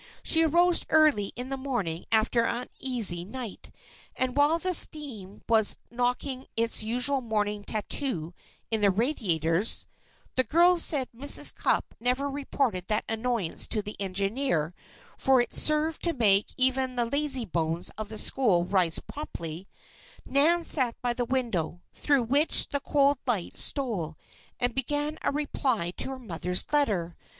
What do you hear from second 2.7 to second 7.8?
uneasy night, and while the steam was knocking its usual morning